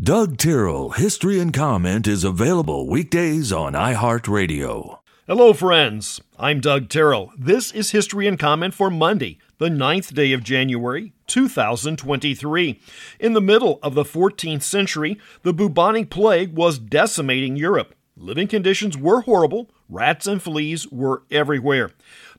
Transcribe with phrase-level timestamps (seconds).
[0.00, 5.00] Doug Tyrrell History and Comment is available weekdays on iHeartRadio.
[5.26, 6.18] Hello, friends.
[6.38, 7.30] I'm Doug Tyrrell.
[7.38, 12.80] This is History and Comment for Monday, the 9th day of January, 2023.
[13.20, 17.94] In the middle of the 14th century, the bubonic plague was decimating Europe.
[18.16, 21.90] Living conditions were horrible, rats and fleas were everywhere.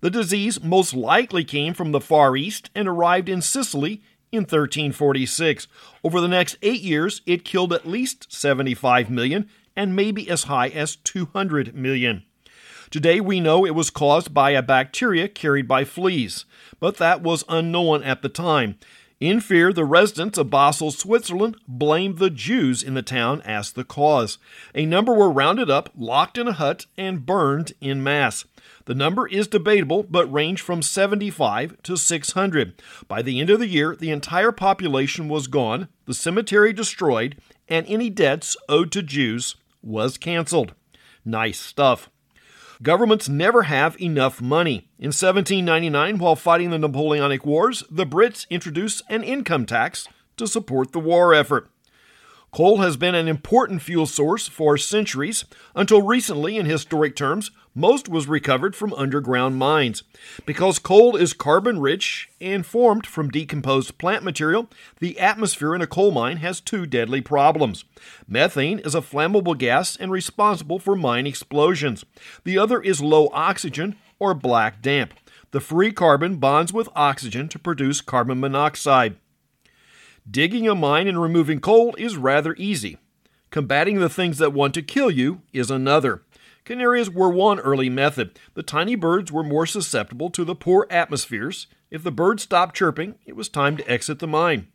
[0.00, 5.68] The disease most likely came from the Far East and arrived in Sicily in 1346.
[6.02, 10.68] Over the next eight years, it killed at least 75 million and maybe as high
[10.68, 12.24] as 200 million.
[12.90, 16.44] Today, we know it was caused by a bacteria carried by fleas,
[16.80, 18.78] but that was unknown at the time.
[19.22, 23.84] In fear, the residents of Basel, Switzerland, blamed the Jews in the town as the
[23.84, 24.36] cause.
[24.74, 28.44] A number were rounded up, locked in a hut, and burned in mass.
[28.86, 32.82] The number is debatable, but ranged from 75 to 600.
[33.06, 37.36] By the end of the year, the entire population was gone, the cemetery destroyed,
[37.68, 40.74] and any debts owed to Jews was canceled.
[41.24, 42.10] Nice stuff.
[42.82, 44.88] Governments never have enough money.
[44.98, 50.90] In 1799, while fighting the Napoleonic Wars, the Brits introduced an income tax to support
[50.90, 51.70] the war effort.
[52.50, 55.44] Coal has been an important fuel source for centuries.
[55.76, 60.02] Until recently, in historic terms, most was recovered from underground mines.
[60.44, 64.68] Because coal is carbon rich and formed from decomposed plant material,
[65.00, 67.84] the atmosphere in a coal mine has two deadly problems.
[68.28, 72.04] Methane is a flammable gas and responsible for mine explosions.
[72.44, 75.14] The other is low oxygen or black damp.
[75.52, 79.16] The free carbon bonds with oxygen to produce carbon monoxide.
[80.30, 82.98] Digging a mine and removing coal is rather easy.
[83.50, 86.22] Combating the things that want to kill you is another.
[86.64, 88.38] Canaries were one early method.
[88.54, 91.66] The tiny birds were more susceptible to the poor atmospheres.
[91.90, 94.68] If the birds stopped chirping, it was time to exit the mine.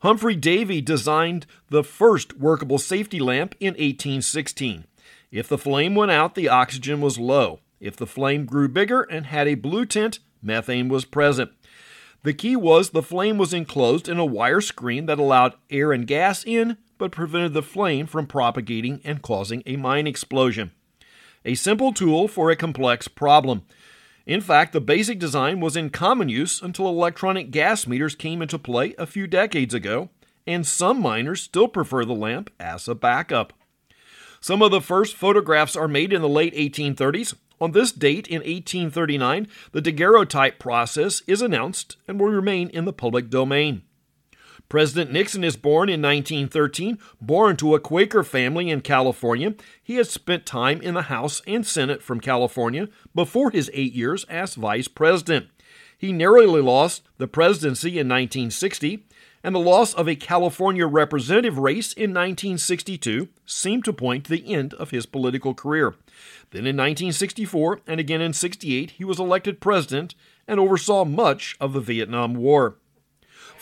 [0.00, 4.86] Humphrey Davy designed the first workable safety lamp in 1816.
[5.30, 7.60] If the flame went out, the oxygen was low.
[7.78, 11.50] If the flame grew bigger and had a blue tint, methane was present.
[12.22, 16.06] The key was the flame was enclosed in a wire screen that allowed air and
[16.06, 20.72] gas in, but prevented the flame from propagating and causing a mine explosion.
[21.44, 23.62] A simple tool for a complex problem.
[24.26, 28.58] In fact, the basic design was in common use until electronic gas meters came into
[28.58, 30.10] play a few decades ago,
[30.46, 33.52] and some miners still prefer the lamp as a backup.
[34.40, 38.38] Some of the first photographs are made in the late 1830s, on this date in
[38.38, 43.82] 1839, the daguerreotype process is announced and will remain in the public domain.
[44.72, 46.96] President Nixon is born in 1913.
[47.20, 49.52] Born to a Quaker family in California,
[49.82, 54.24] he has spent time in the House and Senate from California before his eight years
[54.30, 55.48] as vice president.
[55.98, 59.04] He narrowly lost the presidency in 1960
[59.44, 64.54] and the loss of a California representative race in 1962 seemed to point to the
[64.54, 65.96] end of his political career.
[66.50, 70.14] Then in 1964 and again in 68, he was elected president
[70.48, 72.76] and oversaw much of the Vietnam War.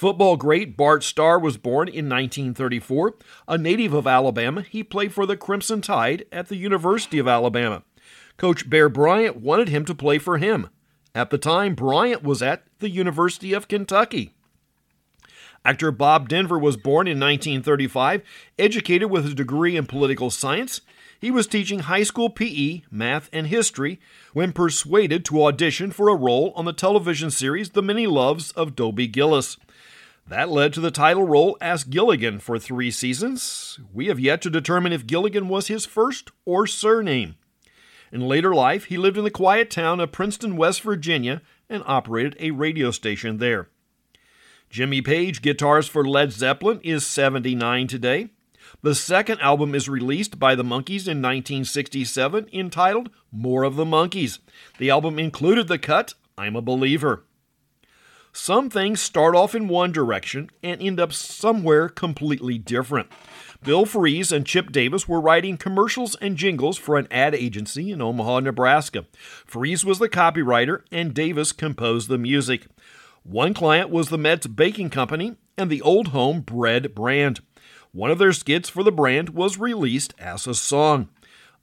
[0.00, 3.16] Football great Bart Starr was born in 1934.
[3.46, 7.82] A native of Alabama, he played for the Crimson Tide at the University of Alabama.
[8.38, 10.70] Coach Bear Bryant wanted him to play for him.
[11.14, 14.32] At the time, Bryant was at the University of Kentucky.
[15.66, 18.22] Actor Bob Denver was born in 1935,
[18.58, 20.80] educated with a degree in political science.
[21.20, 24.00] He was teaching high school PE, math, and history
[24.32, 28.74] when persuaded to audition for a role on the television series The Many Loves of
[28.74, 29.58] Dobie Gillis.
[30.30, 33.80] That led to the title role as Gilligan for three seasons.
[33.92, 37.34] We have yet to determine if Gilligan was his first or surname.
[38.12, 42.36] In later life, he lived in the quiet town of Princeton, West Virginia, and operated
[42.38, 43.70] a radio station there.
[44.70, 48.28] Jimmy Page, guitarist for Led Zeppelin, is 79 today.
[48.82, 54.38] The second album is released by the Monkees in 1967, entitled More of the Monkees.
[54.78, 57.24] The album included the cut I'm a Believer.
[58.32, 63.08] Some things start off in one direction and end up somewhere completely different.
[63.62, 68.00] Bill Fries and Chip Davis were writing commercials and jingles for an ad agency in
[68.00, 69.04] Omaha, Nebraska.
[69.44, 72.66] Fries was the copywriter and Davis composed the music.
[73.24, 77.40] One client was the Metz Baking Company and the Old Home Bread brand.
[77.92, 81.08] One of their skits for the brand was released as a song.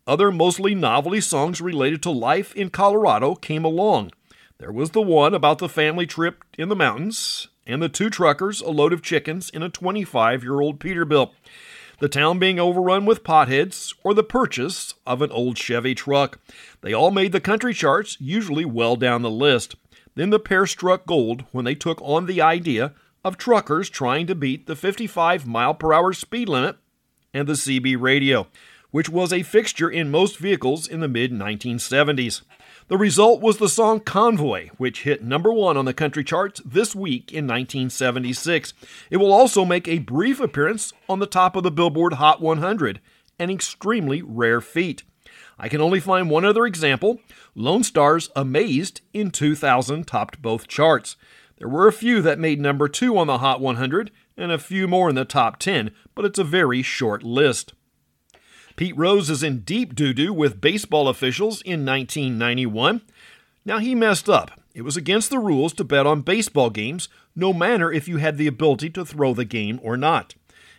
[0.06, 4.12] Other mostly novelty songs related to life in Colorado came along.
[4.60, 8.60] There was the one about the family trip in the mountains, and the two truckers,
[8.60, 11.32] a load of chickens, in a 25 year old Peterbilt.
[12.00, 16.40] The town being overrun with potheads, or the purchase of an old Chevy truck.
[16.82, 19.76] They all made the country charts, usually well down the list.
[20.16, 22.94] Then the pair struck gold when they took on the idea
[23.24, 26.78] of truckers trying to beat the 55 mile per hour speed limit
[27.32, 28.48] and the CB radio,
[28.92, 32.42] which was a fixture in most vehicles in the mid 1970s.
[32.88, 36.96] The result was the song Convoy, which hit number one on the country charts this
[36.96, 38.74] week in 1976.
[39.10, 43.02] It will also make a brief appearance on the top of the Billboard Hot 100,
[43.40, 45.04] an extremely rare feat.
[45.60, 47.20] I can only find one other example.
[47.56, 51.18] Lone Star's Amazed in 2000 topped both charts.
[51.58, 54.88] There were a few that made number two on the Hot 100 and a few
[54.88, 57.74] more in the top 10, but it's a very short list.
[58.78, 63.02] Pete Rose is in deep doo doo with baseball officials in 1991.
[63.66, 64.52] Now, he messed up.
[64.76, 68.38] It was against the rules to bet on baseball games, no matter if you had
[68.38, 70.36] the ability to throw the game or not.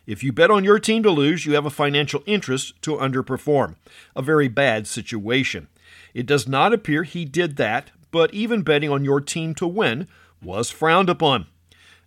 [0.07, 3.75] If you bet on your team to lose, you have a financial interest to underperform.
[4.15, 5.67] A very bad situation.
[6.15, 10.07] It does not appear he did that, but even betting on your team to win
[10.41, 11.49] was frowned upon.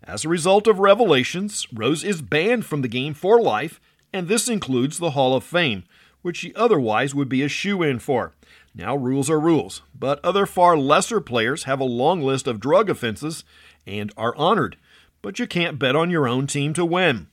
[0.06, 3.82] As a result of revelations, Rose is banned from the game for life
[4.14, 5.84] and this includes the Hall of Fame,
[6.22, 8.34] which he otherwise would be a shoe in for.
[8.74, 12.90] Now, rules are rules, but other far lesser players have a long list of drug
[12.90, 13.44] offenses
[13.86, 14.78] and are honored,
[15.22, 17.28] but you can't bet on your own team to win.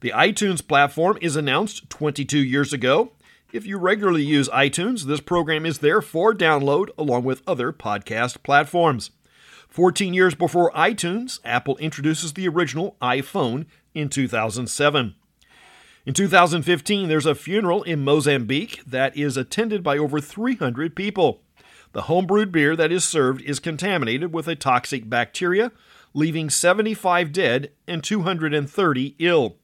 [0.00, 3.12] The iTunes platform is announced 22 years ago.
[3.52, 8.42] If you regularly use iTunes, this program is there for download along with other podcast
[8.42, 9.10] platforms.
[9.68, 13.66] 14 years before iTunes, Apple introduces the original iPhone
[13.98, 15.14] in 2007.
[16.06, 21.42] In 2015, there's a funeral in Mozambique that is attended by over 300 people.
[21.92, 25.72] The homebrewed beer that is served is contaminated with a toxic bacteria,
[26.14, 29.56] leaving 75 dead and 230 ill.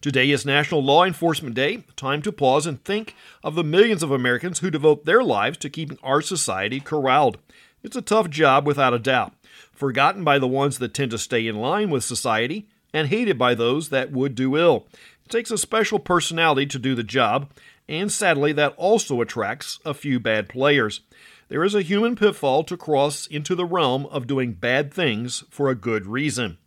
[0.00, 3.14] Today is National Law Enforcement Day, time to pause and think
[3.44, 7.36] of the millions of Americans who devote their lives to keeping our society corralled.
[7.82, 9.34] It's a tough job without a doubt,
[9.72, 13.54] forgotten by the ones that tend to stay in line with society and hated by
[13.54, 14.86] those that would do ill.
[15.24, 17.50] It takes a special personality to do the job,
[17.88, 21.00] and sadly, that also attracts a few bad players.
[21.48, 25.68] There is a human pitfall to cross into the realm of doing bad things for
[25.68, 26.58] a good reason.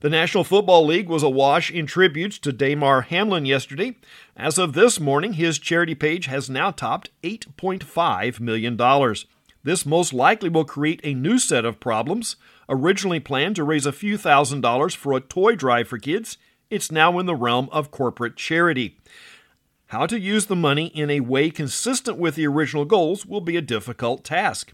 [0.00, 3.96] The National Football League was awash in tributes to Damar Hamlin yesterday.
[4.36, 8.76] As of this morning, his charity page has now topped $8.5 million.
[9.62, 12.36] This most likely will create a new set of problems.
[12.68, 16.38] Originally planned to raise a few thousand dollars for a toy drive for kids,
[16.70, 18.98] it's now in the realm of corporate charity.
[19.88, 23.56] How to use the money in a way consistent with the original goals will be
[23.56, 24.72] a difficult task.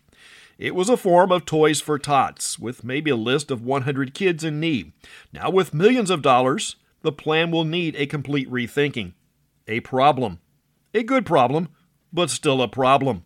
[0.57, 4.45] It was a form of Toys for Tots, with maybe a list of 100 kids
[4.45, 4.93] in need.
[5.33, 9.15] Now, with millions of dollars, the plan will need a complete rethinking.
[9.67, 10.41] A problem.
[10.93, 11.71] A good problem,
[12.13, 13.25] but still a problem.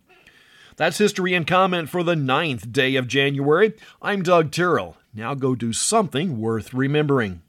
[0.77, 3.73] That's history and comment for the ninth day of January.
[4.01, 4.97] I'm Doug Tyrrell.
[5.13, 7.41] Now go do something worth remembering.